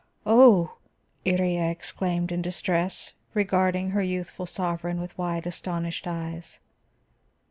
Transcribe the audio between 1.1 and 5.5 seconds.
Iría exclaimed in distress, regarding her youthful sovereign with wide,